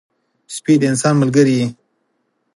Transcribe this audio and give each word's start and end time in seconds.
سپي 0.55 0.73
د 0.79 0.83
انسان 0.91 1.13
ملګری 1.21 1.53
وي. 1.59 1.67